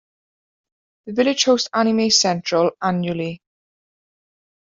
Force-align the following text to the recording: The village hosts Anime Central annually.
The 1.05 1.13
village 1.13 1.43
hosts 1.43 1.69
Anime 1.75 2.09
Central 2.09 2.71
annually. 2.81 3.39